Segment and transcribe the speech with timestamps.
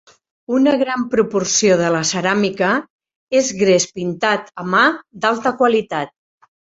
[0.59, 2.69] Una gran proporció de la ceràmica
[3.41, 4.85] és gres pintat a mà
[5.27, 6.15] d'alta qualitat.